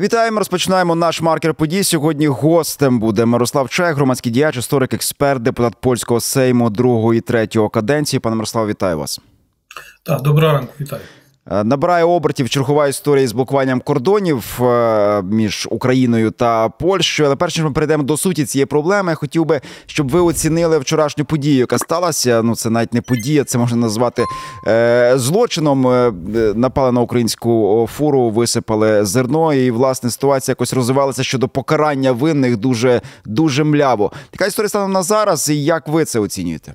Вітаємо, 0.00 0.38
розпочинаємо 0.38 0.94
наш 0.94 1.20
маркер 1.20 1.54
подій. 1.54 1.84
Сьогодні 1.84 2.26
гостем 2.26 3.00
буде 3.00 3.24
Мирослав 3.24 3.68
Чех, 3.68 3.94
громадський 3.94 4.32
діяч, 4.32 4.56
історик, 4.56 4.94
експерт, 4.94 5.42
депутат 5.42 5.74
польського 5.80 6.20
сейму 6.20 6.70
другої 6.70 7.18
і 7.18 7.20
третього 7.20 7.68
каденції. 7.68 8.20
Пане 8.20 8.36
Мирослав, 8.36 8.68
вітаю 8.68 8.98
вас. 8.98 9.20
Так, 10.02 10.22
доброго 10.22 10.52
ранку, 10.52 10.72
вітаю. 10.80 11.02
Е, 11.50 11.64
набирає 11.64 12.04
обертів 12.04 12.48
чергова 12.48 12.88
історія 12.88 13.28
з 13.28 13.32
блокуванням 13.32 13.80
кордонів 13.80 14.62
е, 14.62 15.22
між 15.22 15.68
Україною 15.70 16.30
та 16.30 16.68
Польщею. 16.68 17.26
Але 17.26 17.36
перш 17.36 17.56
ніж 17.56 17.64
ми 17.64 17.72
перейдемо 17.72 18.02
до 18.02 18.16
суті 18.16 18.44
цієї 18.44 18.66
проблеми, 18.66 19.14
хотів 19.14 19.44
би, 19.44 19.60
щоб 19.86 20.08
ви 20.08 20.20
оцінили 20.20 20.78
вчорашню 20.78 21.24
подію, 21.24 21.58
яка 21.58 21.78
сталася. 21.78 22.42
Ну 22.42 22.56
це 22.56 22.70
навіть 22.70 22.94
не 22.94 23.00
подія, 23.00 23.44
це 23.44 23.58
можна 23.58 23.76
назвати 23.76 24.24
е, 24.66 25.12
злочином. 25.16 25.80
Напали 26.54 26.92
на 26.92 27.00
українську 27.00 27.88
фуру, 27.92 28.30
висипали 28.30 29.04
зерно, 29.04 29.54
і 29.54 29.70
власне 29.70 30.10
ситуація 30.10 30.52
якось 30.52 30.72
розвивалася 30.72 31.22
щодо 31.24 31.48
покарання 31.48 32.12
винних 32.12 32.56
дуже 32.56 33.00
дуже 33.24 33.64
мляво. 33.64 34.12
Така 34.30 34.46
історія 34.46 34.68
стане 34.68 34.88
на 34.88 35.02
зараз. 35.02 35.48
І 35.48 35.64
як 35.64 35.88
ви 35.88 36.04
це 36.04 36.20
оцінюєте? 36.20 36.74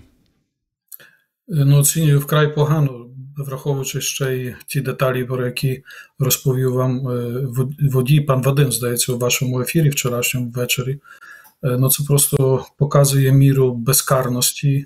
Ну, 1.48 1.80
оцінюю 1.80 2.20
вкрай 2.20 2.55
погано 2.55 3.05
враховуючи 3.38 4.02
ще 4.02 4.38
й 4.38 4.56
ті 4.68 4.82
деталі, 4.82 5.24
про 5.24 5.46
які 5.46 5.84
розповів 6.20 6.74
вам 6.74 7.08
е, 7.08 7.48
водій, 7.82 8.22
пан 8.22 8.42
Вадим, 8.42 8.72
здається, 8.72 9.14
у 9.14 9.18
вашому 9.18 9.62
ефірі 9.62 9.90
вчорашньому 9.90 10.50
ввечері. 10.50 11.00
Е, 11.64 11.78
ну, 11.80 11.90
Це 11.90 12.04
просто 12.04 12.66
показує 12.78 13.32
міру 13.32 13.74
безкарності 13.74 14.86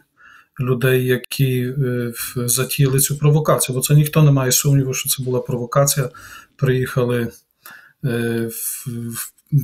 людей, 0.59 1.05
які 1.05 1.61
е, 1.61 2.13
затіяли 2.35 2.99
цю 2.99 3.17
провокацію. 3.17 3.75
Бо 3.75 3.81
це 3.81 3.93
ніхто 3.93 4.23
не 4.23 4.31
має 4.31 4.51
сумніву, 4.51 4.93
що 4.93 5.09
це 5.09 5.23
була 5.23 5.39
провокація. 5.39 6.09
Приїхали. 6.55 7.27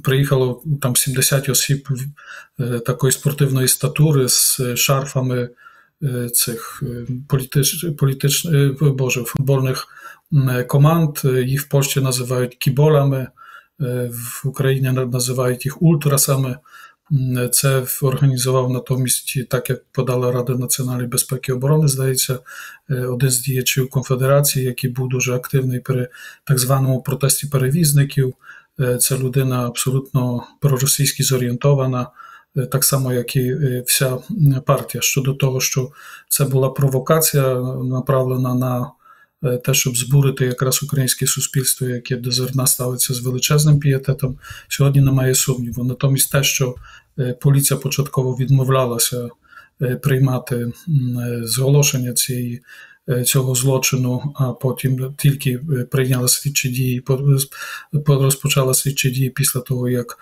Приїхало 0.03 0.63
там 0.81 0.95
70 0.95 1.49
осіб 1.49 1.87
такої 2.85 3.11
спортивної 3.11 3.67
статури 3.67 4.29
з 4.29 4.61
шарфами 4.75 5.49
Е, 6.03 6.29
цих 6.29 6.83
е, 6.83 7.05
е, 8.45 9.23
футбольних 9.25 9.87
команд. 10.67 11.17
Їх 11.45 11.61
в 11.61 11.67
Польщі 11.67 12.01
називають 12.01 12.55
кіболами, 12.55 13.27
в 14.09 14.41
Україні 14.47 14.91
називають 14.91 15.65
їх 15.65 15.81
ультрасами. 15.81 16.57
Це 17.51 17.83
організував 18.01 18.69
натомість, 18.69 19.49
так 19.49 19.69
як 19.69 19.83
подала 19.91 20.31
Рада 20.31 20.53
національної 20.53 21.07
безпеки 21.07 21.53
оборони, 21.53 21.87
здається, 21.87 22.39
один 22.89 23.29
з 23.29 23.39
діячів 23.39 23.89
конфедерації, 23.89 24.65
який 24.65 24.89
був 24.89 25.09
дуже 25.09 25.33
активний 25.33 25.79
при 25.79 26.09
так 26.43 26.59
званому 26.59 27.01
протесті 27.01 27.47
перевізників. 27.47 28.33
Це 28.99 29.17
людина 29.17 29.67
абсолютно 29.67 30.43
проросійськи 30.61 31.23
зорієнтована. 31.23 32.07
Так 32.71 32.83
само, 32.83 33.13
як 33.13 33.35
і 33.35 33.55
вся 33.85 34.17
партія 34.65 35.01
щодо 35.01 35.33
того, 35.33 35.59
що 35.59 35.91
це 36.29 36.45
була 36.45 36.69
провокація, 36.69 37.55
направлена 37.83 38.55
на 38.55 38.91
те, 39.57 39.73
щоб 39.73 39.97
збурити 39.97 40.45
якраз 40.45 40.83
українське 40.83 41.27
суспільство, 41.27 41.87
яке 41.87 42.15
до 42.15 42.31
зерна 42.31 42.67
ставиться 42.67 43.13
з 43.13 43.19
величезним 43.19 43.79
пієтетом, 43.79 44.37
сьогодні 44.67 45.01
немає 45.01 45.35
сумніву. 45.35 45.83
Натомість 45.83 46.31
те, 46.31 46.43
що 46.43 46.75
поліція 47.41 47.79
початково 47.79 48.35
відмовлялася 48.35 49.29
приймати 50.03 50.71
зголошення 51.43 52.13
цієї 52.13 52.61
цього 53.25 53.55
злочину, 53.55 54.33
а 54.35 54.51
потім 54.51 55.13
тільки 55.17 55.57
прийняла 55.91 56.27
слідчі 56.27 56.69
дії, 56.69 57.03
розпочала 58.07 58.73
слідчі 58.73 59.09
дії 59.09 59.29
після 59.29 59.59
того, 59.59 59.89
як 59.89 60.17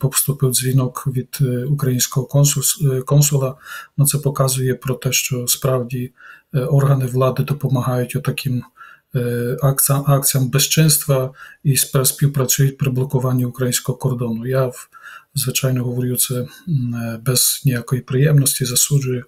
поступив 0.00 0.50
дзвінок 0.50 1.04
від 1.06 1.38
українського 1.68 2.26
консула. 3.06 3.54
Ну, 3.96 4.06
це 4.06 4.18
показує 4.18 4.74
про 4.74 4.94
те, 4.94 5.12
що 5.12 5.46
справді 5.46 6.12
органи 6.52 7.06
влади 7.06 7.42
допомагають 7.42 8.16
отаким 8.16 8.62
акціям, 9.62 10.04
акціям 10.06 10.50
безчинства 10.50 11.30
і 11.64 11.76
співпрацюють 12.04 12.78
при 12.78 12.90
блокуванні 12.90 13.44
українського 13.44 13.98
кордону. 13.98 14.46
Я 14.46 14.72
звичайно 15.34 15.84
говорю 15.84 16.16
це 16.16 16.46
без 17.22 17.62
ніякої 17.64 18.00
приємності, 18.02 18.64
засуджую. 18.64 19.24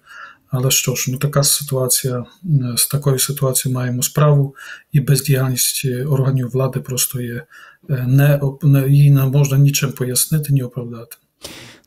Але 0.55 0.71
що 0.71 0.95
ж, 0.95 1.11
ну 1.11 1.17
така 1.17 1.43
ситуація, 1.43 2.25
з 2.77 2.87
такою 2.87 3.19
ситуацією 3.19 3.79
маємо 3.79 4.03
справу, 4.03 4.55
і 4.91 4.99
бездіяльність 4.99 5.85
органів 6.07 6.49
влади 6.49 6.79
просто 6.79 7.21
є 7.21 7.43
не, 7.89 8.41
не 8.61 8.87
її 8.87 9.11
не 9.11 9.25
можна 9.25 9.57
нічим 9.57 9.91
пояснити, 9.91 10.53
ні 10.53 10.63
оправдати. 10.63 11.17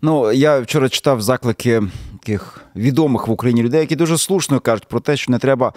Ну 0.03 0.33
я 0.33 0.61
вчора 0.61 0.89
читав 0.89 1.23
заклики 1.23 1.83
таких 2.21 2.61
відомих 2.77 3.29
в 3.29 3.31
Україні 3.31 3.63
людей, 3.63 3.81
які 3.81 3.97
дуже 3.97 4.19
слушно 4.19 4.61
кажуть 4.61 4.85
про 4.85 5.01
те, 5.01 5.17
що 5.17 5.33
не 5.33 5.39
треба 5.39 5.73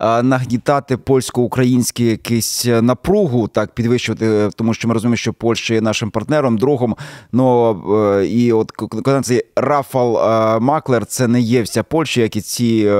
нагнітати 0.00 0.96
польсько-українські 0.96 2.04
якісь 2.04 2.66
е, 2.66 2.82
напругу, 2.82 3.48
так 3.48 3.74
підвищувати, 3.74 4.26
е, 4.26 4.50
тому 4.56 4.74
що 4.74 4.88
ми 4.88 4.94
розуміємо, 4.94 5.16
що 5.16 5.32
Польща 5.32 5.74
є 5.74 5.80
нашим 5.80 6.10
партнером, 6.10 6.58
другом. 6.58 6.96
Ну 7.32 7.70
е, 8.18 8.26
і 8.26 8.52
от 8.52 8.70
коли 8.70 9.20
цей 9.22 9.44
Рафал 9.56 10.12
Маклер, 10.60 11.06
це 11.06 11.28
не 11.28 11.40
є 11.40 11.62
вся 11.62 11.82
Польща, 11.82 12.20
як 12.20 12.36
і 12.36 12.40
ці 12.40 12.92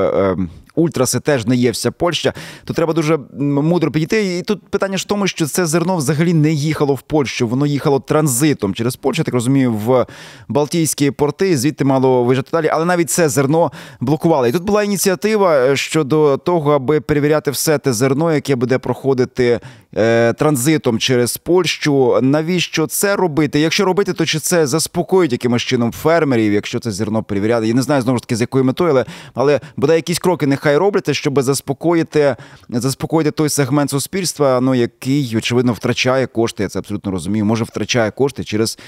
ультраси 0.75 1.21
теж 1.21 1.47
не 1.47 1.57
є 1.57 1.71
вся 1.71 1.91
Польща, 1.91 2.33
то 2.65 2.75
треба 2.75 2.93
дуже 2.93 3.19
мудро 3.41 3.91
підійти. 3.91 4.39
І 4.39 4.43
тут 4.43 4.69
питання 4.69 4.97
ж 4.97 5.03
в 5.03 5.07
тому, 5.07 5.27
що 5.27 5.47
це 5.47 5.67
зерно 5.67 5.97
взагалі 5.97 6.35
не 6.35 6.53
їхало 6.53 6.95
в 6.95 7.03
Польщу, 7.03 7.49
воно 7.49 7.67
їхало 7.67 8.01
транзитом 8.01 8.75
через 8.75 8.97
Польщу, 8.97 9.25
так 9.25 9.35
розумію, 9.35 9.73
в 9.73 10.07
Балтійські 10.49 11.11
порти, 11.11 11.57
звідти 11.57 11.85
мало 11.85 12.25
виїжджати 12.25 12.49
далі. 12.53 12.69
Але 12.73 12.85
навіть 12.85 13.11
це 13.11 13.29
зерно 13.29 13.73
блокували. 14.01 14.49
І 14.49 14.53
тут 14.53 14.63
була 14.63 14.83
ініціатива 14.83 15.57
е, 15.57 15.77
щодо 15.77 16.37
того, 16.37 16.73
аби 16.73 17.01
перевіряти 17.01 17.51
все 17.51 17.79
те 17.79 17.93
зерно, 17.93 18.33
яке 18.35 18.57
буде 18.57 18.79
проходити 18.79 19.61
е, 19.97 20.33
транзитом 20.33 20.99
через 20.99 21.37
Польщу. 21.37 22.19
Навіщо 22.23 22.87
це 22.87 23.17
робити? 23.17 23.61
Якщо 23.61 23.85
робити, 23.85 24.13
то 24.13 24.27
чи 24.27 24.39
це 24.39 24.67
заспокоїть 24.67 25.33
якимось 25.33 25.63
чином 25.63 25.93
фермерів, 25.93 26.53
якщо 26.53 26.81
це 26.81 26.91
зерно 26.91 27.23
перевіряти? 27.23 27.69
Я 27.69 27.75
не 27.75 27.83
знаю 27.83 28.03
знову 28.03 28.19
ж 28.19 28.23
таки 28.23 28.37
з 28.37 28.41
якою 28.41 28.65
метою, 28.65 28.91
але 28.91 29.05
але 29.35 29.61
буде 29.77 29.95
якісь 29.95 30.19
кроки 30.19 30.47
нехай 30.47 30.60
нехай 30.61 30.77
робляться, 30.77 31.15
щоб 31.15 31.43
заспокоїти 31.43 32.37
заспокоїти 32.69 33.31
той 33.31 33.49
сегмент 33.49 33.91
суспільства, 33.91 34.61
ну 34.61 34.75
який 34.75 35.37
очевидно 35.37 35.73
втрачає 35.73 36.27
кошти. 36.27 36.63
Я 36.63 36.69
це 36.69 36.79
абсолютно 36.79 37.13
розумію. 37.13 37.45
Може 37.45 37.65
втрачає 37.65 38.11
кошти 38.11 38.45
через, 38.45 38.79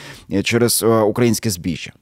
через 0.45 0.83
е, 0.83 0.87
українське 0.87 1.51
збіжжя. 1.51 1.93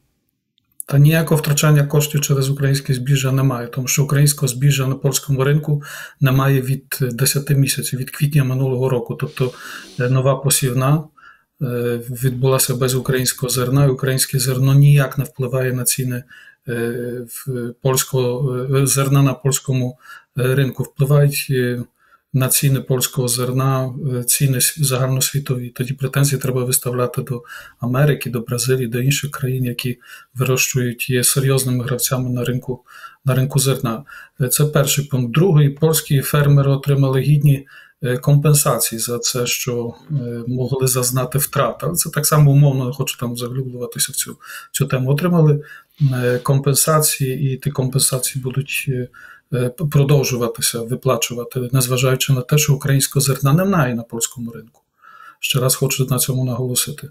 Та 0.87 0.99
ніякого 0.99 1.41
втрачання 1.41 1.85
коштів 1.87 2.21
через 2.21 2.51
українське 2.51 2.95
збіжжя 2.95 3.33
немає, 3.33 3.67
тому 3.67 3.89
що 3.89 4.05
українського 4.05 4.49
збіжжя 4.49 4.87
на 4.87 4.95
польському 4.95 5.45
ринку 5.45 5.83
немає 6.21 6.61
від 6.61 6.99
10 7.01 7.51
місяців, 7.51 7.99
від 7.99 8.11
квітня 8.11 8.45
минулого 8.45 8.89
року. 8.89 9.15
Тобто 9.15 9.53
е, 10.01 10.09
нова 10.09 10.37
посівна 10.37 11.03
е, 11.63 12.01
відбулася 12.11 12.75
без 12.75 12.95
українського 12.95 13.51
зерна, 13.51 13.85
і 13.85 13.89
українське 13.89 14.39
зерно 14.39 14.75
ніяк 14.75 15.19
не 15.19 15.25
впливає 15.25 15.73
на 15.73 15.85
ціни 15.85 16.23
польського 17.83 18.67
зерна 18.87 19.23
на 19.23 19.35
польському 19.35 19.99
ринку 20.37 20.83
впливають 20.83 21.53
на 22.33 22.49
ціни 22.49 22.81
польського 22.81 23.29
зерна, 23.29 23.95
ціни 24.27 24.59
загальносвітові. 24.77 25.69
Тоді 25.69 25.95
претензії 25.95 26.41
треба 26.41 26.65
виставляти 26.65 27.23
до 27.23 27.43
Америки, 27.81 28.31
до 28.31 28.41
Бразилії, 28.41 28.87
до 28.87 29.01
інших 29.01 29.31
країн, 29.31 29.65
які 29.65 29.99
вирощують 30.35 31.11
є 31.11 31.25
серйозними 31.25 31.85
гравцями 31.85 32.31
на 32.31 32.45
ринку 32.45 32.85
на 33.25 33.35
ринку 33.35 33.59
зерна. 33.59 34.05
Це 34.51 34.65
перший 34.65 35.05
пункт. 35.05 35.35
Другий 35.35 35.69
польські 35.69 36.21
фермери 36.21 36.71
отримали 36.71 37.21
гідні. 37.21 37.67
Компенсації 38.21 38.99
за 38.99 39.19
це, 39.19 39.47
що 39.47 39.95
могли 40.47 40.87
зазнати 40.87 41.39
втрат. 41.39 41.77
Але 41.81 41.95
це 41.95 42.11
так 42.11 42.27
само 42.27 42.51
умовно, 42.51 42.93
хочу 42.93 43.19
там 43.19 43.37
заглиблюватися 43.37 44.13
в 44.13 44.17
цю 44.17 44.37
цю 44.73 44.87
тему. 44.87 45.11
Отримали 45.11 45.65
компенсації, 46.43 47.55
і 47.55 47.57
ті 47.57 47.71
компенсації 47.71 48.43
будуть 48.43 48.91
продовжуватися 49.91 50.83
виплачувати, 50.83 51.69
незважаючи 51.73 52.33
на 52.33 52.41
те, 52.41 52.59
що 52.59 52.75
українського 52.75 53.21
зерна 53.21 53.53
немає 53.53 53.95
на 53.95 54.03
польському 54.03 54.51
ринку. 54.51 54.83
Ще 55.41 55.61
раз 55.61 55.75
хочу 55.75 56.07
на 56.11 56.19
цьому 56.19 56.45
наголосити. 56.45 57.11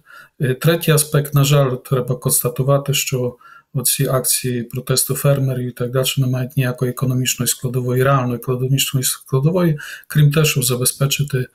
Третій 0.62 0.92
аспект, 0.92 1.34
на 1.34 1.44
жаль, 1.44 1.76
треба 1.76 2.16
констатувати, 2.16 2.94
що 2.94 3.36
оці 3.74 4.08
акції 4.08 4.64
протесту 4.64 5.16
фермерів 5.16 5.68
і 5.68 5.72
так 5.72 5.92
далі 5.92 6.06
не 6.18 6.28
мають 6.28 6.58
ніякої 6.58 6.92
економічної 6.92 7.48
складової, 7.48 8.04
реальної 8.04 8.36
економічної 8.36 9.04
складової, 9.04 9.80
крім 10.08 10.32
те, 10.32 10.46
щоб 10.46 10.64
забезпечити 10.64 11.48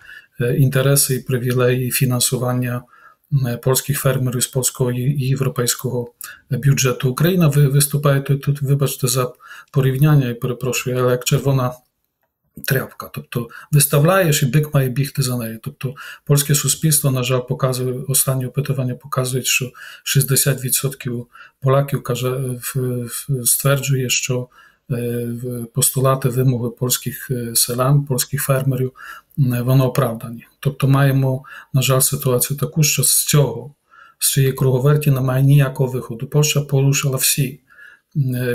інтереси 0.57 1.15
і 1.15 1.21
привілеї 1.21 1.91
фінансування 1.91 2.83
польських 3.63 3.99
фермерів 3.99 4.43
з 4.43 4.47
польського 4.47 4.93
і 4.93 5.27
європейського 5.27 6.13
бюджету. 6.51 7.11
Україна 7.11 7.49
ви 7.49 7.69
виступаєте 7.69 8.37
тут, 8.37 8.63
вибачте, 8.63 9.09
за 9.09 9.33
порівняння 9.73 10.29
і 10.29 10.35
перепрошую, 10.35 10.99
але 10.99 11.11
як 11.11 11.25
червона 11.25 11.73
тряпка. 12.65 13.11
Тобто 13.15 13.49
виставляєш 13.73 14.43
і 14.43 14.47
бик 14.47 14.75
має 14.75 14.89
бігти 14.89 15.23
за 15.23 15.37
нею. 15.37 15.59
Тобто 15.63 15.95
польське 16.25 16.55
суспільство, 16.55 17.11
на 17.11 17.23
жаль, 17.23 17.41
показує 17.41 17.93
останні 18.09 18.47
опитування, 18.47 18.95
показують, 18.95 19.47
що 19.47 19.71
60% 20.05 21.25
поляків 21.61 22.03
каже, 22.03 22.41
стверджує, 23.45 24.09
що 24.09 24.49
постулати 25.75 26.29
вимоги 26.29 26.71
польських 26.71 27.31
селян, 27.55 28.05
польських 28.05 28.43
фермерів, 28.43 28.93
воно 29.37 29.87
оправдані. 29.87 30.47
Тобто 30.61 30.89
маємо, 30.89 31.45
на 31.73 31.83
жаль, 31.83 32.01
ситуацію 32.01 32.59
таку, 32.59 32.83
що 32.83 33.03
з 33.03 33.25
цього, 33.25 33.75
з 34.19 34.33
цієї 34.33 34.53
круговерті 34.53 35.11
немає 35.11 35.43
ніякого 35.43 35.93
виходу. 35.93 36.27
Польща 36.27 36.61
порушила 36.61 37.17
всі 37.17 37.61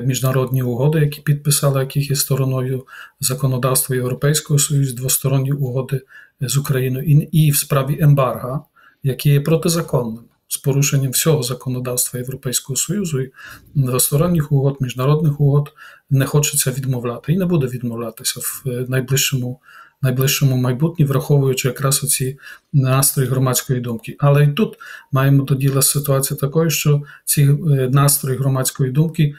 міжнародні 0.04 0.64
угоди, 0.64 1.00
які 1.00 1.22
підписали, 1.22 1.80
яких 1.80 2.10
є 2.10 2.16
стороною 2.16 2.86
законодавства 3.20 3.96
Європейського 3.96 4.60
Союзу, 4.60 4.96
двосторонні 4.96 5.52
угоди 5.52 6.02
з 6.42 6.58
Україною, 6.58 7.28
і, 7.32 7.52
в 7.52 7.56
справі 7.56 7.98
ембарга, 8.02 8.62
які 9.04 9.30
є 9.30 9.42
протизаконним. 9.42 10.24
З 10.52 10.58
порушенням 10.58 11.12
всього 11.12 11.44
законодавства 11.44 12.20
Європейського 12.20 12.78
Союзу 12.78 13.22
і 13.22 13.32
двосторонніх 13.76 14.52
угод, 14.52 14.78
міжнародних 14.80 15.42
угод 15.42 15.74
не 16.10 16.26
хочеться 16.26 16.72
відмовляти 16.72 17.34
і 17.34 17.38
не 17.38 17.46
буде 17.46 17.68
відмовлятися 17.68 18.40
в 18.40 18.86
найближчому 18.90 19.60
найближчому 20.02 20.58
майбутнє, 20.58 21.06
враховуючи 21.06 21.68
якраз 21.68 22.04
оці 22.04 22.38
настрої 22.74 23.30
громадської 23.30 23.80
думки. 23.80 24.16
Але 24.20 24.44
і 24.44 24.48
тут 24.48 24.78
маємо 25.12 25.44
до 25.44 25.56
діла 25.56 25.82
ситуацію 25.82 26.38
такою, 26.38 26.70
що 26.70 27.02
ці 27.26 27.46
настрої 27.92 28.38
громадської 28.38 28.92
думки 28.92 29.36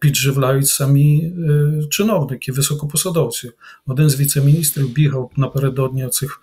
підживляють 0.00 0.68
самі 0.68 1.32
чиновники, 1.90 2.52
високопосадовці. 2.52 3.50
Один 3.86 4.10
з 4.10 4.20
віце-міністрів 4.20 4.92
бігав 4.92 5.30
напередодні 5.36 6.08
цих 6.08 6.40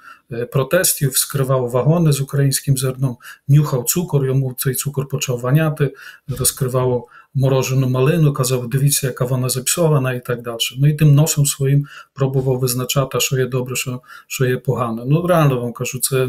протестів, 0.52 1.18
скривав 1.18 1.70
вагони 1.70 2.12
з 2.12 2.22
українським 2.22 2.78
зерном, 2.78 3.18
нюхав 3.48 3.86
цукор, 3.86 4.26
йому 4.26 4.56
цей 4.58 4.74
цукор 4.74 5.08
почав 5.08 5.40
ваняти, 5.40 5.94
розкривав 6.40 7.08
морожену 7.34 7.90
малину, 7.90 8.34
казав, 8.34 8.70
дивіться, 8.70 9.08
яка 9.08 9.26
вона 9.26 9.50
запсована 9.50 10.14
і 10.14 10.26
так 10.26 10.42
далі. 10.42 10.58
Ну 10.78 10.88
і 10.88 10.94
тим 10.94 11.16
носом 11.16 11.46
своїм 11.46 11.88
пробував 12.14 12.60
визначати, 12.60 13.20
що 13.20 13.38
є 13.38 13.46
добре, 13.46 13.76
що 13.76 14.02
що 14.28 14.46
є 14.46 14.58
погано. 14.58 15.04
Ну, 15.06 15.28
реально 15.28 15.62
вам 15.62 15.74
кажу, 15.74 16.00
це 16.00 16.27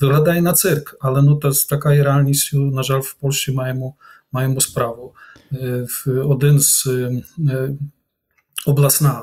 виглядає 0.00 0.42
на 0.42 0.52
цирк, 0.52 0.96
але 1.00 1.22
ну, 1.22 1.36
та, 1.36 1.52
з 1.52 1.64
такою 1.64 2.04
реальністю, 2.04 2.58
на 2.58 2.82
жаль, 2.82 3.00
в 3.00 3.12
Польщі 3.12 3.52
маємо 3.52 3.94
маємо 4.32 4.60
справу. 4.60 5.14
Один 6.06 6.60
з 6.60 6.88
обласна 8.66 9.22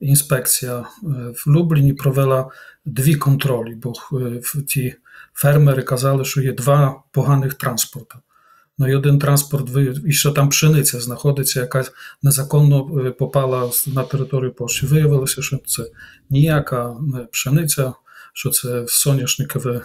інспекція 0.00 0.84
в 1.02 1.50
Любліні 1.50 1.92
провела 1.92 2.50
дві 2.84 3.14
контролі, 3.14 3.74
бо 3.74 3.92
ті 4.68 4.94
фермери 5.34 5.82
казали, 5.82 6.24
що 6.24 6.42
є 6.42 6.52
два 6.52 7.02
поганих 7.12 7.54
транспорти. 7.54 8.14
Ну 8.78 8.88
і 8.88 8.94
один 8.94 9.18
транспорт, 9.18 9.68
і 10.06 10.12
що 10.12 10.30
там 10.30 10.48
пшениця 10.48 11.00
знаходиться, 11.00 11.60
яка 11.60 11.84
незаконно 12.22 13.12
попала 13.18 13.70
на 13.86 14.02
територію 14.02 14.52
Польщі. 14.52 14.86
Виявилося, 14.86 15.42
що 15.42 15.58
це 15.66 15.86
ніяка 16.30 16.96
пшениця, 17.32 17.92
що 18.32 18.50
це 18.50 18.84
соняшникове 18.88 19.82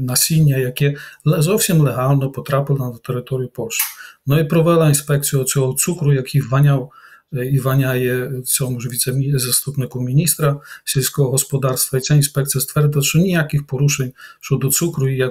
насіння, 0.00 0.56
яке 0.56 0.96
зовсім 1.24 1.80
легально 1.80 2.30
потрапило 2.30 2.90
на 2.92 2.98
територію 2.98 3.48
Польщі. 3.48 3.82
Ну 4.26 4.40
і 4.40 4.44
провела 4.44 4.88
інспекцію 4.88 5.44
цього 5.44 5.72
цукру, 5.72 6.12
який 6.12 6.40
ваняв 6.40 6.92
і 7.32 7.58
ваняє 7.58 8.42
цьому 8.44 8.80
ж 8.80 8.88
віце-заступнику 8.88 10.00
міністра 10.00 10.60
сільського 10.84 11.30
господарства. 11.30 11.98
І 11.98 12.02
ця 12.02 12.14
інспекція 12.14 12.62
ствердила, 12.62 13.04
що 13.04 13.18
ніяких 13.18 13.66
порушень 13.66 14.12
щодо 14.40 14.68
цукру 14.70 15.08
і 15.08 15.30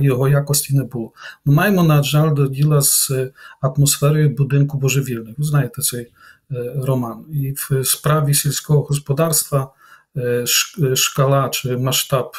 його 0.00 0.28
якості 0.28 0.74
не 0.74 0.82
було. 0.82 1.12
Ми 1.44 1.54
маємо, 1.54 1.82
на 1.82 2.02
жаль, 2.02 2.34
до 2.34 2.46
діла 2.46 2.82
з 2.82 3.12
атмосферою 3.60 4.30
будинку 4.30 4.78
божевільних. 4.78 5.38
Ви 5.38 5.44
знаєте 5.44 5.82
цей 5.82 6.06
роман. 6.76 7.24
І 7.32 7.52
в 7.52 7.84
справі 7.84 8.34
сільського 8.34 8.82
господарства 8.82 9.70
шкала 10.94 11.48
чи 11.48 11.76
масштаб 11.76 12.32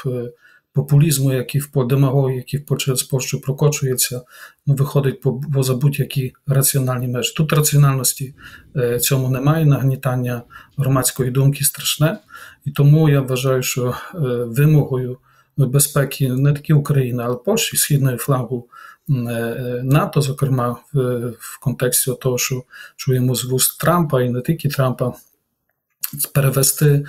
популізму, 0.73 1.33
який 1.33 1.61
в 1.61 1.87
демагогії, 1.87 2.37
який 2.37 2.77
через 2.77 3.03
Польщу 3.03 3.41
прокочується, 3.41 4.21
ну, 4.65 4.75
виходить 4.75 5.21
поза 5.53 5.73
будь-які 5.73 6.33
раціональні 6.47 7.07
межі. 7.07 7.33
Тут 7.33 7.53
раціональності 7.53 8.35
цьому 9.01 9.29
немає, 9.29 9.65
нагнітання 9.65 10.41
громадської 10.77 11.31
думки 11.31 11.63
страшне, 11.63 12.17
і 12.65 12.71
тому 12.71 13.09
я 13.09 13.21
вважаю, 13.21 13.63
що 13.63 13.95
вимогою 14.47 15.17
безпеки 15.57 16.29
не 16.29 16.53
тільки 16.53 16.73
України, 16.73 17.23
але 17.25 17.35
Польщі, 17.35 17.77
східної 17.77 18.17
флангу 18.17 18.67
НАТО, 19.83 20.21
зокрема 20.21 20.77
в 21.39 21.59
контексті 21.61 22.11
того, 22.21 22.37
що 22.37 22.63
чуємо 22.95 23.35
з 23.35 23.45
вуст 23.45 23.79
Трампа 23.79 24.21
і 24.21 24.29
не 24.29 24.41
тільки 24.41 24.69
Трампа, 24.69 25.13
перевести 26.33 27.05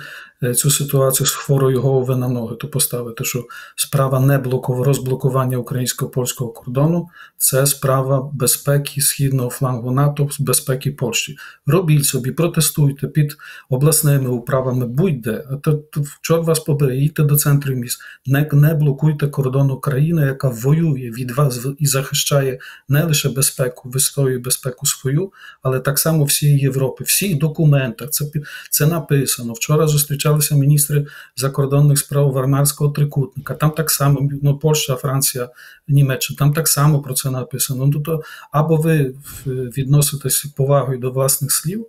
цю 0.55 0.71
ситуацію 0.71 1.27
з 1.27 1.31
хворої 1.31 1.77
голови 1.77 2.15
на 2.15 2.27
ноги, 2.27 2.55
то 2.55 2.67
поставити, 2.67 3.23
що 3.23 3.45
справа 3.75 4.19
не 4.19 4.43
розблокування 4.69 5.57
українсько-польського 5.57 6.51
кордону 6.51 7.09
це 7.37 7.65
справа 7.65 8.29
безпеки 8.33 9.01
східного 9.01 9.49
флангу 9.49 9.91
НАТО, 9.91 10.29
безпеки 10.39 10.91
Польщі. 10.91 11.37
Робіть 11.65 12.05
собі, 12.05 12.31
протестуйте 12.31 13.07
під 13.07 13.37
обласними 13.69 14.29
управами, 14.29 14.85
будь-де. 14.87 15.43
То, 15.61 15.83
чорт 16.21 16.47
вас 16.47 16.59
побере, 16.59 16.95
їдьте 16.95 17.23
до 17.23 17.35
центрів 17.35 17.77
міст, 17.77 17.99
не, 18.25 18.49
не 18.53 18.73
блокуйте 18.73 19.27
кордон 19.27 19.71
України, 19.71 20.21
яка 20.21 20.49
воює 20.49 21.11
від 21.11 21.31
вас 21.31 21.65
і 21.79 21.87
захищає 21.87 22.59
не 22.89 23.03
лише 23.03 23.29
безпеку, 23.29 23.89
вистоює 23.89 24.37
безпеку 24.37 24.85
свою, 24.85 25.31
але 25.61 25.79
так 25.79 25.99
само 25.99 26.23
всієї 26.23 26.59
Європи. 26.59 27.03
Всі 27.03 27.35
документи, 27.35 28.07
це 28.07 28.25
це 28.69 28.85
написано. 28.85 29.53
Вчора 29.53 29.87
зустрічали 29.87 30.26
зустрічалися 30.27 30.55
міністри 30.55 31.05
закордонних 31.35 31.99
справ 31.99 32.31
Варнарського 32.31 32.91
трикутника. 32.91 33.53
Там 33.53 33.71
так 33.71 33.91
само 33.91 34.29
ну, 34.41 34.57
Польща, 34.57 34.95
Франція, 34.95 35.49
Німеччина, 35.87 36.37
там 36.37 36.53
так 36.53 36.67
само 36.67 36.99
про 37.01 37.13
це 37.13 37.31
написано. 37.31 37.85
Ну, 37.85 37.93
тобто, 37.93 38.21
або 38.51 38.75
ви 38.75 39.13
відноситесь 39.45 40.45
повагою 40.45 40.99
до 40.99 41.11
власних 41.11 41.51
слів, 41.51 41.85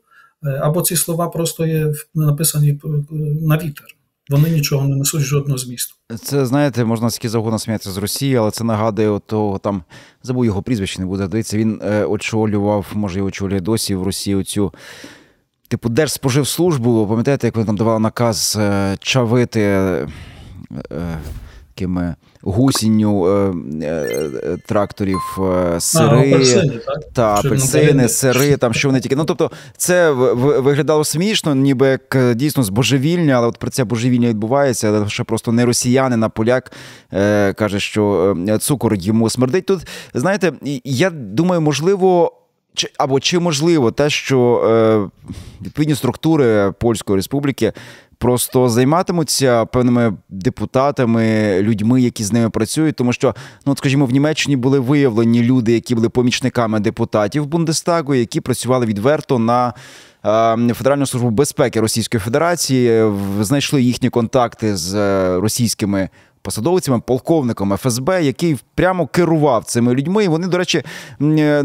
або 0.61 0.82
ці 0.82 0.96
слова 0.96 1.29
просто 1.29 1.67
є 1.67 1.93
написані 2.14 2.81
на 3.43 3.56
вітер. 3.56 3.87
Вони 4.31 4.50
нічого 4.50 4.88
не 4.88 4.96
несуть 4.96 5.20
жодного 5.20 5.58
змісту. 5.58 5.94
Це 6.23 6.46
знаєте, 6.46 6.85
можна 6.85 7.11
скільки 7.11 7.29
завгодно 7.29 7.58
сміятися 7.58 7.90
з 7.90 7.96
Росії, 7.96 8.37
але 8.37 8.50
це 8.50 8.64
нагадує 8.64 9.20
того 9.26 9.58
там 9.58 9.82
забув 10.23 10.44
його 10.44 10.62
прізвище, 10.62 11.00
не 11.00 11.07
буде 11.07 11.28
дивитися. 11.28 11.57
Він 11.57 11.80
е, 11.85 12.04
очолював, 12.04 12.87
може, 12.95 13.18
і 13.18 13.23
очолює 13.23 13.61
досі 13.61 13.95
в 13.95 14.02
Росії 14.02 14.37
оцю 14.37 14.73
типу 15.68 15.88
Держспоживслужбу, 15.88 17.06
пам'ятаєте, 17.06 17.46
як 17.46 17.56
вони 17.56 17.66
там 17.66 17.76
давали 17.76 17.98
наказ 17.98 18.58
е, 18.60 18.96
чавити 19.00 19.60
е, 19.60 20.06
такими 21.75 22.14
гусінню 22.42 23.26
е, 23.26 23.54
е, 23.82 24.56
тракторів 24.66 25.20
е, 25.38 25.80
сири 25.80 26.04
а, 26.06 26.20
апельсини, 26.20 26.80
та 27.12 27.34
апельсини, 27.34 28.08
сири, 28.08 28.56
там 28.56 28.75
що 28.75 28.88
вони 28.88 29.00
тільки. 29.00 29.16
Ну 29.16 29.25
тобто, 29.25 29.50
це 29.76 30.10
виглядало 30.10 31.04
смішно, 31.04 31.54
ніби 31.54 31.87
як 31.87 32.34
дійсно 32.34 32.62
збожевільня, 32.62 33.34
але 33.34 33.46
от 33.46 33.58
про 33.58 33.70
це 33.70 33.84
божевільня 33.84 34.28
відбувається, 34.28 34.88
але 34.88 35.08
ще 35.08 35.25
просто 35.25 35.52
не 35.52 35.64
росіянин, 35.64 36.25
а 36.25 36.28
поляк 36.28 36.72
е, 37.12 37.52
каже, 37.52 37.80
що 37.80 38.37
цукор 38.60 38.94
йому 38.94 39.30
смердить. 39.30 39.66
Тут 39.66 39.87
знаєте, 40.14 40.52
я 40.84 41.10
думаю, 41.10 41.60
можливо. 41.60 42.34
Чи 42.78 42.90
або 42.99 43.20
чи 43.20 43.38
можливо 43.38 43.90
те, 43.90 44.11
що 44.11 44.62
е, 44.64 45.26
відповідні 45.62 45.94
структури 45.94 46.73
Польської 46.78 47.16
республіки 47.16 47.73
просто 48.18 48.68
займатимуться 48.68 49.64
певними 49.64 50.16
депутатами, 50.28 51.58
людьми, 51.62 52.00
які 52.00 52.25
з 52.25 52.32
ними 52.32 52.50
працюють, 52.50 52.97
тому 52.97 53.12
що, 53.12 53.35
ну 53.66 53.73
от, 53.73 53.78
скажімо, 53.78 54.06
в 54.06 54.11
Німеччині 54.11 54.56
були 54.56 54.78
виявлені 54.78 55.42
люди, 55.42 55.73
які 55.73 55.94
були 55.94 56.08
помічниками 56.08 56.80
депутатів 56.80 57.47
Бундестагу, 57.47 58.14
які 58.14 58.40
працювали 58.40 58.87
відверто 58.87 59.38
на 59.38 59.75
е, 60.68 60.75
Федеральну 60.75 61.06
службу 61.06 61.30
безпеки 61.30 61.80
Російської 61.80 62.20
Федерації, 62.20 63.12
знайшли 63.40 63.82
їхні 63.82 64.11
контакти 64.11 64.76
з 64.76 64.94
е, 64.94 65.40
російськими 65.40 66.08
посадовцями, 66.42 67.00
полковником 67.00 67.76
ФСБ, 67.76 68.25
який 68.25 68.57
прямо 68.75 69.07
керував 69.07 69.64
цими 69.64 69.95
людьми. 69.95 70.25
І 70.25 70.28
вони, 70.28 70.47
до 70.47 70.59
речі, 70.59 70.83
е, 71.23 71.64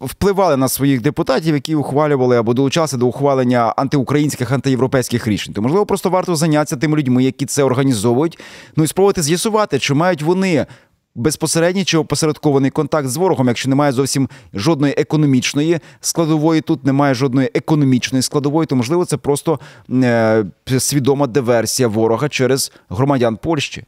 впливали 0.00 0.56
на 0.56 0.68
своїх 0.68 1.00
депутатів, 1.00 1.54
які 1.54 1.74
ухвалювали 1.74 2.36
або 2.36 2.54
долучалися 2.54 2.96
до 2.96 3.06
ухвалення 3.06 3.74
антиукраїнських 3.76 4.52
антиєвропейських 4.52 5.26
рішень. 5.26 5.54
То 5.54 5.62
можливо, 5.62 5.86
просто 5.86 6.10
варто 6.10 6.36
зайнятися 6.36 6.76
тими 6.76 6.98
людьми, 6.98 7.24
які 7.24 7.46
це 7.46 7.62
організовують. 7.62 8.38
Ну 8.76 8.84
і 8.84 8.86
спробувати 8.86 9.22
з'ясувати, 9.22 9.78
чи 9.78 9.94
мають 9.94 10.22
вони 10.22 10.66
безпосередній 11.14 11.84
чи 11.84 11.98
опосередкований 11.98 12.70
контакт 12.70 13.08
з 13.08 13.16
ворогом, 13.16 13.48
якщо 13.48 13.68
немає 13.68 13.92
зовсім 13.92 14.28
жодної 14.54 14.94
економічної 14.96 15.78
складової, 16.00 16.60
тут 16.60 16.84
немає 16.84 17.14
жодної 17.14 17.50
економічної 17.54 18.22
складової, 18.22 18.66
то 18.66 18.76
можливо 18.76 19.04
це 19.04 19.16
просто 19.16 19.60
е, 19.90 20.44
свідома 20.78 21.26
диверсія 21.26 21.88
ворога 21.88 22.28
через 22.28 22.72
громадян 22.88 23.36
Польщі. 23.36 23.84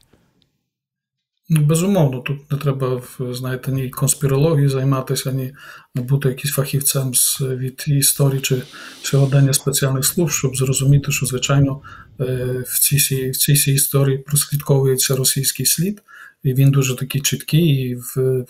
Ну, 1.54 1.60
безумовно, 1.60 2.20
тут 2.20 2.52
не 2.52 2.58
треба 2.58 3.02
знаєте, 3.18 3.72
ні 3.72 3.90
конспірології 3.90 4.68
займатися, 4.68 5.32
ні 5.32 5.54
бути 5.94 6.28
якимось 6.28 6.54
фахівцем 6.54 7.12
від 7.40 7.84
історії 7.86 8.40
чи 8.40 8.62
сьогодення 9.02 9.52
спеціальних 9.52 10.04
служб, 10.04 10.32
щоб 10.32 10.56
зрозуміти, 10.56 11.12
що 11.12 11.26
звичайно 11.26 11.80
е, 12.20 12.64
в 12.66 12.78
цій 12.78 13.30
в 13.30 13.36
цій 13.36 13.72
історії 13.72 14.18
прослідковується 14.18 15.16
російський 15.16 15.66
слід, 15.66 16.02
і 16.42 16.54
він 16.54 16.70
дуже 16.70 16.96
такий 16.96 17.20
чіткий, 17.20 17.68
і 17.68 17.94
в, 17.94 18.44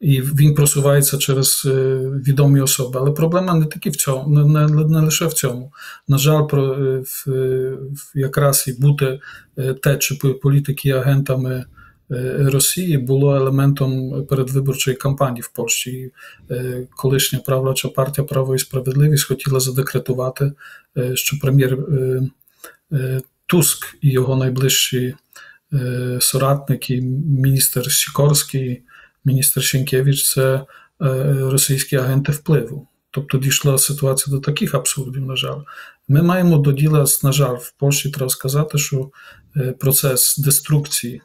і 0.00 0.20
він 0.20 0.54
просувається 0.54 1.18
через 1.18 1.62
е, 1.66 1.96
відомі 2.26 2.60
особи. 2.60 3.00
Але 3.00 3.10
проблема 3.10 3.54
не 3.54 3.66
тільки 3.66 3.90
в 3.90 3.96
цьому, 3.96 4.38
не, 4.38 4.68
не, 4.68 4.84
не 4.84 5.00
лише 5.00 5.26
в 5.26 5.32
цьому. 5.32 5.72
На 6.08 6.18
жаль, 6.18 6.46
про 6.46 6.74
в, 7.00 7.24
в, 7.80 8.10
якраз 8.14 8.64
і 8.68 8.80
бути 8.82 9.20
те, 9.82 9.96
чи 9.96 10.14
політики 10.14 10.90
агентами. 10.90 11.64
Росії 12.38 12.98
було 12.98 13.36
елементом 13.36 14.24
передвиборчої 14.26 14.96
кампанії 14.96 15.42
в 15.42 15.48
Польщі. 15.48 15.90
І 15.90 16.10
Колишня 16.96 17.38
правляча 17.38 17.88
партія 17.88 18.26
Право 18.26 18.54
і 18.54 18.58
справедливість 18.58 19.24
хотіла 19.24 19.60
задекретувати, 19.60 20.52
що 21.14 21.38
прем'єр 21.38 21.78
Туск 23.46 23.96
і 24.00 24.10
його 24.10 24.36
найближчі 24.36 25.14
соратники, 26.20 27.00
міністр 27.26 27.92
Сікорський, 27.92 28.82
міністр 29.24 29.64
Сінкевич 29.64 30.34
це 30.34 30.60
російські 31.40 31.96
агенти 31.96 32.32
впливу. 32.32 32.88
Тобто 33.10 33.38
дійшла 33.38 33.78
ситуація 33.78 34.36
до 34.36 34.42
таких 34.42 34.74
абсурдів, 34.74 35.26
на 35.26 35.36
жаль. 35.36 35.60
Ми 36.08 36.22
маємо 36.22 36.58
до 36.58 36.72
діла, 36.72 37.06
на 37.22 37.32
жаль, 37.32 37.56
в 37.56 37.72
Польщі 37.78 38.10
треба 38.10 38.30
сказати, 38.30 38.78
що 38.78 39.10
процес 39.78 40.38
деструкції, 40.38 41.22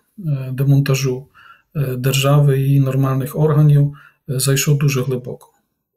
демонтажу 0.51 1.27
держави 1.97 2.61
і 2.61 2.79
нормальних 2.79 3.35
органів 3.35 3.93
зайшов 4.27 4.77
дуже 4.77 5.01
глибоко. 5.01 5.47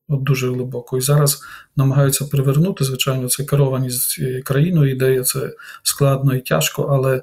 От 0.09 0.23
дуже 0.23 0.53
глибоко. 0.53 0.99
І 0.99 1.01
зараз 1.01 1.41
намагаються 1.77 2.25
привернути, 2.25 2.85
звичайно, 2.85 3.29
це 3.29 3.45
керованість 3.45 4.21
країною. 4.45 4.91
Ідея 4.91 5.23
це 5.23 5.53
складно 5.83 6.35
і 6.35 6.41
тяжко, 6.41 6.83
але 6.83 7.23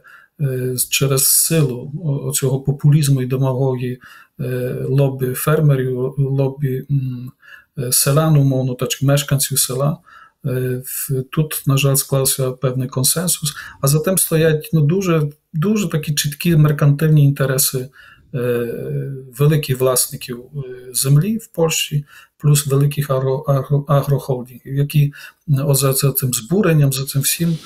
через 0.90 1.28
силу 1.28 1.92
цього 2.36 2.62
популізму 2.62 3.22
і 3.22 3.26
демагогії 3.26 4.02
лобі 4.90 5.34
фермерів, 5.34 6.14
лобі 6.18 6.88
селян, 7.92 8.38
умовно, 8.38 8.74
так 8.74 8.90
мешканців 9.02 9.60
села. 9.60 9.98
Тут, 11.32 11.64
на 11.66 11.78
жаль, 11.78 11.96
склався 11.96 12.52
певний 12.52 12.88
консенсус, 12.88 13.54
а 13.82 13.88
за 13.88 14.00
тим 14.00 14.18
стоять 14.18 14.70
ну, 14.74 14.82
дуже 14.82 15.32
дуже 15.54 15.90
такі 15.90 16.14
чіткі 16.14 16.56
меркантильні 16.56 17.24
інтереси 17.24 17.90
великих 19.38 19.80
власників 19.80 20.40
землі 20.94 21.38
в 21.38 21.48
Польщі, 21.48 22.06
плюс 22.38 22.68
великих 22.68 23.10
агро, 23.10 23.38
агро, 23.38 23.86
агрохолдингів, 23.88 24.76
які 24.76 25.14
за 25.70 25.94
цим 25.94 26.34
збуренням, 26.34 26.94
за 26.94 27.06
цим 27.06 27.22
всім 27.22 27.58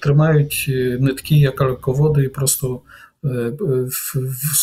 тримають 0.00 0.66
нитки 1.00 1.36
як 1.36 1.60
алководи 1.60 2.24
і 2.24 2.28
просто 2.28 2.80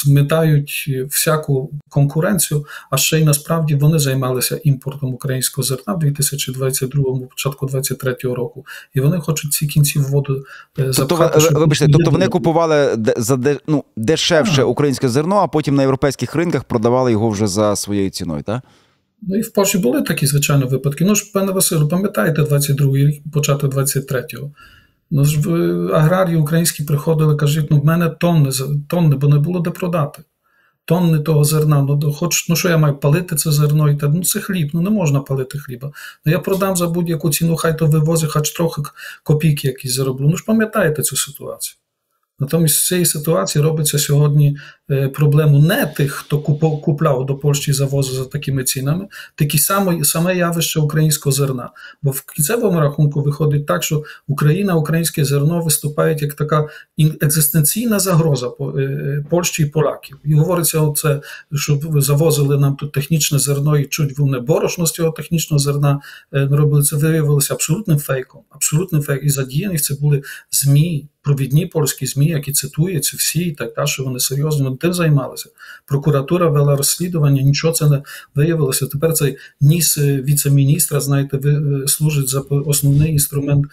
змітають 0.03 0.89
всяку 1.09 1.71
конкуренцію, 1.89 2.65
а 2.91 2.97
ще 2.97 3.19
й 3.19 3.23
насправді 3.23 3.75
вони 3.75 3.99
займалися 3.99 4.59
імпортом 4.63 5.13
українського 5.13 5.63
зерна 5.63 5.93
в 5.93 5.99
2022 5.99 7.03
початку 7.29 7.65
2023 7.65 8.33
року, 8.33 8.65
і 8.93 8.99
вони 8.99 9.17
хочуть 9.17 9.53
ці 9.53 9.67
кінці 9.67 9.99
в 9.99 10.03
воду 10.03 10.43
запхати. 10.77 11.39
Тобто, 11.39 11.59
вибачте, 11.59 11.87
тобто 11.87 12.11
вони 12.11 12.27
купували 12.27 12.97
за 13.17 13.39
ну, 13.67 13.83
дешевше 13.95 14.63
українське 14.63 15.09
зерно, 15.09 15.35
а 15.35 15.47
потім 15.47 15.75
на 15.75 15.81
європейських 15.81 16.35
ринках 16.35 16.63
продавали 16.63 17.11
його 17.11 17.29
вже 17.29 17.47
за 17.47 17.75
своєю 17.75 18.09
ціною, 18.09 18.43
так? 18.43 18.61
Ну 19.21 19.37
і 19.37 19.41
в 19.41 19.53
Польщі 19.53 19.77
були 19.77 20.01
такі, 20.01 20.27
звичайно, 20.27 20.67
випадки. 20.67 21.05
Ну 21.05 21.15
ж, 21.15 21.31
пане 21.33 21.51
Василю, 21.51 21.87
пам'ятаєте 21.87 22.41
22-й 22.41 23.07
рік, 23.07 23.23
початок 23.33 23.73
23-го? 23.73 24.51
Ну 25.11 25.25
ж 25.25 25.39
аграрії 25.93 26.37
українські 26.37 26.83
приходили, 26.83 27.35
кажуть, 27.35 27.71
ну 27.71 27.79
в 27.79 27.85
мене 27.85 28.09
тонни, 28.09 28.51
тонни, 28.87 29.15
бо 29.15 29.27
не 29.27 29.39
було 29.39 29.59
де 29.59 29.69
продати. 29.69 30.23
Тонни 30.85 31.19
того 31.19 31.43
зерна. 31.43 31.81
Ну, 31.81 32.13
хоч, 32.13 32.49
ну 32.49 32.55
що 32.55 32.69
я 32.69 32.77
маю 32.77 32.95
палити 32.97 33.35
це 33.35 33.51
зерно 33.51 33.89
і 33.89 33.95
так, 33.95 34.09
ну 34.13 34.23
це 34.23 34.39
хліб, 34.39 34.69
ну 34.73 34.81
не 34.81 34.89
можна 34.89 35.19
палити 35.19 35.59
хліба. 35.59 35.91
Ну 36.25 36.31
я 36.31 36.39
продам 36.39 36.75
за 36.75 36.87
будь-яку 36.87 37.29
ціну, 37.29 37.55
хай 37.55 37.77
то 37.77 37.87
вивозить, 37.87 38.31
хоч 38.31 38.51
трохи 38.51 38.81
копійки 39.23 39.67
якісь 39.67 39.93
зароблю. 39.93 40.27
Ну 40.29 40.37
ж 40.37 40.43
пам'ятаєте 40.47 41.01
цю 41.01 41.15
ситуацію. 41.15 41.80
Натомість 42.41 42.75
з 42.75 42.87
цієї 42.87 43.05
ситуації 43.05 43.63
робиться 43.63 43.99
сьогодні 43.99 44.57
проблему 45.13 45.59
не 45.59 45.85
тих, 45.85 46.11
хто 46.11 46.39
купляв 46.39 47.25
до 47.25 47.35
Польщі 47.35 47.73
завози 47.73 48.13
за 48.13 48.25
такими 48.25 48.63
цінами, 48.63 49.07
такі 49.35 49.57
саме, 49.57 50.03
саме 50.03 50.37
явище 50.37 50.79
українського 50.79 51.33
зерна. 51.33 51.69
Бо 52.01 52.11
в 52.11 52.21
кінцевому 52.21 52.79
рахунку 52.79 53.21
виходить 53.21 53.65
так, 53.65 53.83
що 53.83 54.03
Україна, 54.27 54.75
українське 54.75 55.25
зерно 55.25 55.61
виступають 55.61 56.21
як 56.21 56.33
така 56.33 56.67
екзистенційна 57.21 57.99
загроза 57.99 58.51
Польщі 59.29 59.63
і 59.63 59.65
поляків. 59.65 60.17
І 60.23 60.33
говориться, 60.33 60.79
оце, 60.79 61.21
що 61.53 61.79
завозили 61.95 62.57
нам 62.57 62.75
тут 62.75 62.91
технічне 62.91 63.39
зерно 63.39 63.77
і 63.77 63.85
чуть 63.85 64.19
вони 64.19 64.39
борошно 64.39 64.85
з 64.85 64.91
цього 64.91 65.11
технічного 65.11 65.59
зерна 65.59 65.99
робили. 66.31 66.83
Це 66.83 66.95
виявилося 66.95 67.53
абсолютним 67.53 67.97
фейком. 67.97 68.41
Абсолютним 68.49 69.01
фейком. 69.01 69.27
І 69.27 69.29
задіяні 69.29 69.77
це 69.77 69.95
були 70.01 70.23
ЗМІ, 70.51 71.07
провідні 71.23 71.65
польські 71.65 72.05
ЗМІ, 72.05 72.27
які 72.27 72.51
цитуються 72.51 73.17
всі, 73.17 73.39
і 73.39 73.51
так, 73.51 73.73
та, 73.73 73.87
що 73.87 74.03
вони 74.03 74.19
серйозно 74.19 74.75
тим 74.75 74.93
займалися. 74.93 75.49
Прокуратура 75.85 76.47
вела 76.47 76.75
розслідування, 76.75 77.41
нічого 77.41 77.73
це 77.73 77.89
не 77.89 78.03
виявилося. 78.35 78.87
Тепер 78.87 79.13
цей 79.13 79.37
ніс 79.61 79.97
віце-міністра, 79.97 80.99
знаєте, 80.99 81.61
служить 81.87 82.29
за 82.29 82.39
основний 82.39 83.11
інструмент 83.11 83.65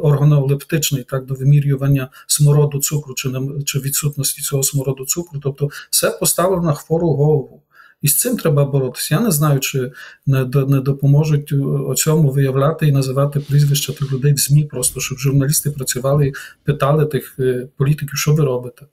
органолептичний, 0.00 1.02
так, 1.02 1.26
до 1.26 1.34
вимірювання 1.34 2.08
смороду 2.26 2.80
цукру 2.80 3.14
чи 3.14 3.30
чи 3.64 3.78
відсутності 3.78 4.42
цього 4.42 4.62
смороду 4.62 5.04
цукру. 5.04 5.40
Тобто 5.42 5.70
все 5.90 6.10
поставлено 6.10 6.62
на 6.62 6.74
хвору 6.74 7.12
голову. 7.12 7.62
І 8.02 8.08
з 8.08 8.18
цим 8.18 8.36
треба 8.36 8.64
боротися. 8.64 9.14
Я 9.14 9.20
не 9.20 9.30
знаю, 9.30 9.60
чи 9.60 9.92
не 10.26 10.44
не 10.44 10.80
допоможуть 10.80 11.54
цьому 11.96 12.30
виявляти 12.30 12.86
і 12.86 12.92
називати 12.92 13.40
прізвища 13.40 13.92
тих 13.92 14.12
людей 14.12 14.32
в 14.32 14.38
ЗМІ, 14.38 14.64
просто 14.64 15.00
щоб 15.00 15.18
журналісти 15.18 15.70
працювали 15.70 16.32
питали 16.64 17.06
тих 17.06 17.38
політиків, 17.76 18.18
що 18.18 18.34
ви 18.34 18.44
робите. 18.44 18.86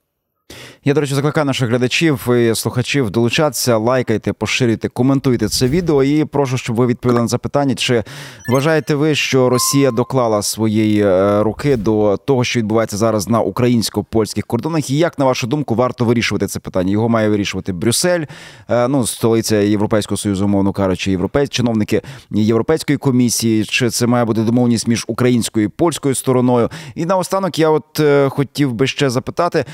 Я, 0.85 0.93
до 0.93 1.01
речі, 1.01 1.15
закликаю 1.15 1.45
наших 1.45 1.69
глядачів 1.69 2.29
і 2.33 2.55
слухачів 2.55 3.09
долучатися, 3.09 3.77
лайкайте, 3.77 4.33
поширюйте, 4.33 4.89
коментуйте 4.89 5.47
це 5.47 5.67
відео. 5.67 6.03
І 6.03 6.25
прошу, 6.25 6.57
щоб 6.57 6.75
ви 6.75 6.85
відповіли 6.85 7.21
на 7.21 7.27
запитання, 7.27 7.75
чи 7.75 8.03
вважаєте 8.49 8.95
ви, 8.95 9.15
що 9.15 9.49
Росія 9.49 9.91
доклала 9.91 10.41
своєї 10.41 11.01
е, 11.01 11.43
руки 11.43 11.77
до 11.77 12.17
того, 12.25 12.43
що 12.43 12.59
відбувається 12.59 12.97
зараз 12.97 13.29
на 13.29 13.41
українсько-польських 13.41 14.45
кордонах, 14.45 14.89
і 14.89 14.97
як 14.97 15.19
на 15.19 15.25
вашу 15.25 15.47
думку 15.47 15.75
варто 15.75 16.05
вирішувати 16.05 16.47
це 16.47 16.59
питання? 16.59 16.91
Його 16.91 17.09
має 17.09 17.29
вирішувати 17.29 17.73
Брюссель, 17.73 18.25
е, 18.69 18.87
ну 18.87 19.07
столиця 19.07 19.55
Європейського 19.55 20.17
союзу, 20.17 20.45
умовно 20.45 20.71
кажучи, 20.71 21.11
європейські 21.11 21.55
чиновники 21.55 22.01
Європейської 22.31 22.97
комісії, 22.97 23.65
чи 23.65 23.89
це 23.89 24.07
має 24.07 24.25
бути 24.25 24.41
домовленість 24.41 24.87
між 24.87 25.05
українською 25.07 25.65
і 25.65 25.69
польською 25.69 26.15
стороною? 26.15 26.69
І 26.95 27.05
наостанок 27.05 27.59
я 27.59 27.69
от 27.69 27.99
е, 27.99 28.29
хотів 28.29 28.73
би 28.73 28.87
ще 28.87 29.09
запитати, 29.09 29.65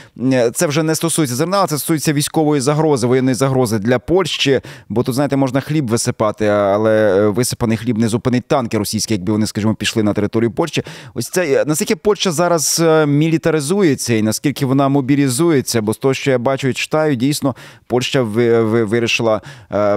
це 0.54 0.65
вже 0.68 0.84
не 0.84 0.96
стосується 0.96 1.36
зерна, 1.36 1.68
це 1.68 1.78
стосується 1.78 2.14
військової 2.14 2.62
загрози, 2.62 3.08
воєнної 3.08 3.36
загрози 3.36 3.80
для 3.80 4.00
Польщі. 4.00 4.62
Бо 4.90 5.04
тут, 5.04 5.16
знаєте, 5.16 5.38
можна 5.38 5.62
хліб 5.62 5.88
висипати, 5.88 6.48
але 6.48 7.28
висипаний 7.28 7.78
хліб 7.78 7.98
не 7.98 8.08
зупинить 8.08 8.46
танки 8.48 8.78
російські, 8.78 9.14
якби 9.14 9.34
вони, 9.34 9.48
скажімо, 9.48 9.76
пішли 9.76 10.04
на 10.04 10.14
територію 10.14 10.52
Польщі. 10.52 10.84
Ось 11.14 11.30
це 11.30 11.64
наскільки 11.68 11.96
Польща 11.96 12.32
зараз 12.32 12.84
мілітаризується 13.08 14.14
і 14.14 14.22
наскільки 14.22 14.66
вона 14.66 14.90
мобілізується? 14.90 15.82
Бо 15.82 15.94
з 15.94 15.98
того, 15.98 16.14
що 16.14 16.32
я 16.32 16.38
бачу 16.38 16.68
і 16.68 16.74
читаю, 16.74 17.16
дійсно 17.16 17.56
Польща 17.88 18.22
вирішила 18.22 19.42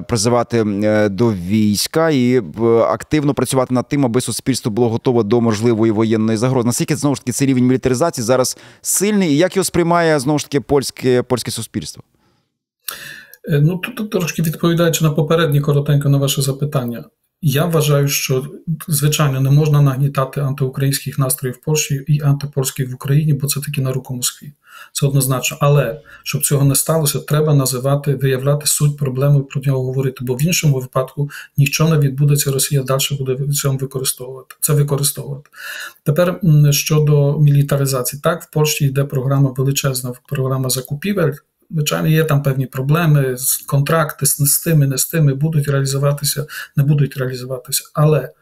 призивати 0.09 0.65
до 1.11 1.33
війська 1.33 2.11
і 2.11 2.43
активно 2.89 3.35
працювати 3.35 3.75
над 3.75 3.89
тим, 3.89 4.05
аби 4.05 4.21
суспільство 4.21 4.71
було 4.73 4.89
готове 4.89 5.23
до 5.23 5.41
можливої 5.41 5.93
воєнної 5.93 6.39
загрози. 6.39 6.67
Наскільки 6.67 6.97
знову 6.97 7.15
ж 7.15 7.21
таки 7.21 7.33
цей 7.33 7.49
рівень 7.49 7.67
мілітаризації 7.67 8.25
зараз 8.25 8.57
сильний, 8.83 9.33
і 9.33 9.37
як 9.37 9.57
його 9.57 9.65
сприймає 9.65 10.19
знову 10.19 10.39
ж 10.39 10.45
таки 10.45 10.58
польське 10.61 11.23
польське 11.23 11.51
суспільство? 11.51 12.03
Ну 13.51 13.79
тут 13.79 14.11
трошки 14.11 14.43
відповідаючи 14.43 15.05
на 15.05 15.11
попереднє 15.11 15.61
коротенько 15.61 16.09
на 16.09 16.19
ваше 16.19 16.43
запитання. 16.43 17.05
Я 17.43 17.65
вважаю, 17.65 18.09
що 18.09 18.47
звичайно 18.89 19.41
не 19.41 19.51
можна 19.51 19.83
нагнітати 19.83 20.41
антиукраїнських 20.41 21.19
настроїв 21.19 21.57
в 21.57 21.65
Польщі 21.65 22.05
і 22.07 22.21
антипольських 22.21 22.91
в 22.91 22.95
Україні, 22.95 23.33
бо 23.33 23.47
це 23.47 23.61
таки 23.61 23.81
на 23.81 23.93
руку 23.93 24.15
Москві. 24.15 24.53
Це 24.93 25.07
однозначно. 25.07 25.57
Але 25.61 26.01
щоб 26.23 26.43
цього 26.43 26.65
не 26.65 26.75
сталося, 26.75 27.21
треба 27.21 27.55
називати, 27.55 28.15
виявляти 28.15 28.67
суть 28.67 28.97
проблеми, 28.97 29.41
про 29.41 29.61
нього 29.61 29.85
говорити. 29.85 30.25
Бо 30.25 30.35
в 30.35 30.43
іншому 30.43 30.81
випадку 30.81 31.31
нічого 31.57 31.91
не 31.91 31.99
відбудеться. 31.99 32.53
Росія 32.53 32.83
далі 32.83 33.01
буде 33.19 33.53
цьому 33.53 33.79
використовувати 33.79 34.55
це 34.61 34.73
використовувати. 34.73 35.51
Тепер 36.03 36.41
щодо 36.71 37.39
мілітаризації, 37.39 38.23
так 38.23 38.43
в 38.43 38.51
Польщі 38.51 38.85
йде 38.85 39.05
програма 39.05 39.55
величезна 39.57 40.13
програма 40.29 40.69
закупівель. 40.69 41.33
Звичайно, 41.71 42.09
є 42.09 42.25
там 42.25 42.43
певні 42.43 42.67
проблеми, 42.67 43.37
контракти 43.67 44.27
з 44.27 44.61
тими, 44.61 44.87
не 44.87 44.99
з 44.99 45.07
тими 45.07 45.35
будуть 45.35 45.69
реалізуватися, 45.69 46.47
не 46.77 46.83
будуть 46.83 47.17
реалізуватися. 47.17 47.85
Але 47.95 48.33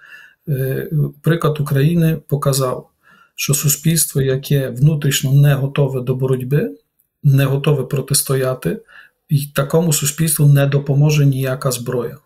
е, 0.48 0.90
приклад 1.22 1.60
України 1.60 2.18
показав, 2.28 2.90
що 3.34 3.54
суспільство, 3.54 4.22
яке 4.22 4.68
внутрішньо 4.68 5.32
не 5.32 5.54
готове 5.54 6.00
до 6.00 6.14
боротьби, 6.14 6.70
не 7.22 7.44
готове 7.44 7.84
протистояти, 7.84 8.78
і 9.28 9.46
такому 9.46 9.92
суспільству 9.92 10.46
не 10.46 10.66
допоможе 10.66 11.26
ніяка 11.26 11.70
зброя 11.70 12.16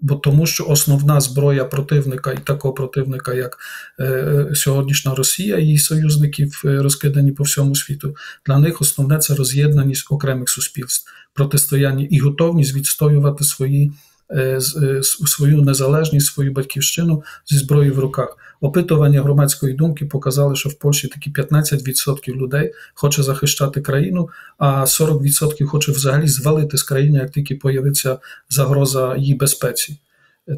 бо 0.00 0.14
тому, 0.14 0.46
що 0.46 0.66
основна 0.66 1.20
зброя 1.20 1.64
противника 1.64 2.32
і 2.32 2.38
такого 2.38 2.74
противника, 2.74 3.34
як 3.34 3.58
е, 4.00 4.50
сьогоднішня 4.54 5.14
Росія 5.14 5.58
її 5.58 5.78
союзників, 5.78 6.62
е, 6.64 6.82
розкидані 6.82 7.32
по 7.32 7.42
всьому 7.42 7.74
світу, 7.74 8.16
для 8.46 8.58
них 8.58 8.80
основне 8.80 9.18
це 9.18 9.34
роз'єднаність 9.34 10.06
окремих 10.10 10.48
суспільств, 10.48 11.10
протистояння 11.34 12.06
і 12.10 12.18
готовність 12.18 12.76
відстоювати 12.76 13.44
свої. 13.44 13.92
Е, 14.32 14.58
е, 14.82 15.02
свою 15.02 15.62
незалежність, 15.62 16.26
свою 16.26 16.52
батьківщину 16.52 17.22
зі 17.46 17.58
зброєю 17.58 17.94
в 17.94 17.98
руках. 17.98 18.36
Опитування 18.60 19.22
громадської 19.22 19.74
думки 19.74 20.04
показали, 20.06 20.56
що 20.56 20.68
в 20.68 20.74
Польщі 20.74 21.08
такі 21.08 21.30
15% 21.30 22.36
людей 22.36 22.72
хоче 22.94 23.22
захищати 23.22 23.80
країну, 23.80 24.28
а 24.58 24.86
40% 24.86 25.66
хоче 25.66 25.92
взагалі 25.92 26.28
звалити 26.28 26.76
з 26.76 26.82
країни, 26.82 27.18
як 27.18 27.30
тільки 27.30 27.54
появиться 27.54 28.18
загроза 28.48 29.16
її 29.16 29.34
безпеці. 29.34 29.98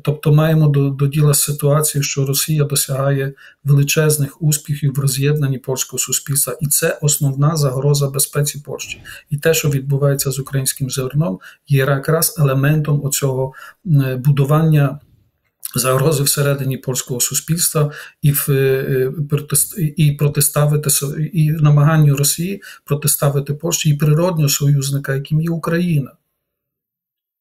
Тобто 0.02 0.32
маємо 0.32 0.68
до, 0.68 0.90
до 0.90 1.06
діла 1.06 1.34
ситуацію, 1.34 2.02
що 2.02 2.26
Росія 2.26 2.64
досягає 2.64 3.32
величезних 3.64 4.42
успіхів 4.42 4.94
в 4.94 4.98
роз'єднанні 4.98 5.58
польського 5.58 5.98
суспільства, 5.98 6.56
і 6.60 6.66
це 6.66 6.98
основна 7.02 7.56
загроза 7.56 8.10
безпеці 8.10 8.62
Польщі. 8.66 9.02
І 9.30 9.36
те, 9.36 9.54
що 9.54 9.70
відбувається 9.70 10.30
з 10.30 10.38
українським 10.38 10.90
зерном, 10.90 11.38
є 11.68 11.78
якраз 11.78 12.36
елементом 12.38 13.04
оцього 13.04 13.52
будування. 14.16 15.00
Загрози 15.74 16.22
всередині 16.22 16.76
польського 16.76 17.20
суспільства 17.20 17.92
і 18.22 18.32
в 18.32 18.48
і 19.96 20.12
протиставити 20.12 20.90
і 21.32 21.50
намаганню 21.50 22.16
Росії 22.16 22.62
протиставити 22.84 23.54
Польщі 23.54 23.90
і 23.90 23.94
природнього 23.94 24.48
союзника, 24.48 25.14
яким 25.14 25.40
є 25.40 25.50
Україна. 25.50 26.12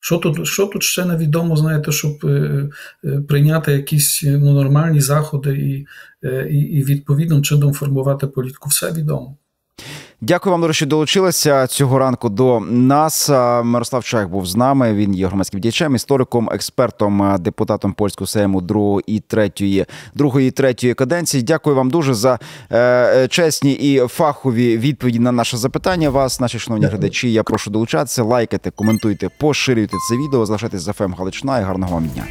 Що 0.03 0.17
тут 0.17 0.47
що 0.47 0.67
тут 0.67 0.83
ще 0.83 1.05
невідомо, 1.05 1.55
знаєте, 1.55 1.91
щоб 1.91 2.25
е, 2.25 2.69
е, 3.05 3.21
прийняти 3.27 3.71
якісь 3.71 4.23
ну, 4.25 4.53
нормальні 4.53 4.99
заходи 4.99 5.55
і, 5.57 5.87
е, 6.23 6.47
і, 6.51 6.57
і 6.57 6.83
відповідним 6.83 7.43
чином 7.43 7.73
формувати 7.73 8.27
політику? 8.27 8.69
Все 8.69 8.91
відомо. 8.91 9.37
Дякую 10.23 10.57
вам, 10.57 10.73
що 10.73 10.85
долучилися 10.85 11.67
цього 11.67 11.99
ранку 11.99 12.29
до 12.29 12.59
нас. 12.59 13.29
Мирослав 13.63 14.03
Чайх 14.03 14.29
був 14.29 14.45
з 14.45 14.55
нами. 14.55 14.93
Він 14.93 15.15
є 15.15 15.27
громадським 15.27 15.59
діячем, 15.59 15.95
істориком, 15.95 16.49
експертом, 16.53 17.35
депутатом 17.39 17.93
польського 17.93 18.27
сейму 18.27 18.61
другої 18.61 19.03
і 19.07 19.19
третьої, 19.19 19.85
другої 20.13 20.47
і 20.47 20.51
третьої 20.51 20.93
каденції. 20.93 21.43
Дякую 21.43 21.75
вам 21.75 21.89
дуже 21.89 22.13
за 22.13 22.39
е, 22.71 23.27
чесні 23.27 23.71
і 23.73 23.99
фахові 24.07 24.77
відповіді 24.77 25.19
на 25.19 25.31
наше 25.31 25.57
запитання. 25.57 26.09
Вас, 26.09 26.39
наші 26.39 26.59
шановні 26.59 26.85
глядачі. 26.85 27.31
Я 27.31 27.43
прошу 27.43 27.71
долучатися, 27.71 28.23
лайкайте, 28.23 28.71
коментуйте, 28.71 29.29
поширюйте 29.39 29.97
це 30.09 30.15
відео, 30.17 30.45
залишайтесь 30.45 30.81
за 30.81 30.93
ФМ 30.93 31.13
Галичина 31.13 31.59
і 31.59 31.63
гарного 31.63 31.93
вам 31.93 32.07
дня. 32.07 32.23